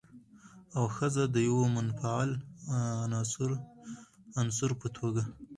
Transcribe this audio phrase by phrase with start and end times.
[0.75, 2.29] او ښځه د يوه منفعل
[4.39, 5.23] عنصر په توګه